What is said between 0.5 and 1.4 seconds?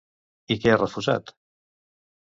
I què ha refusat?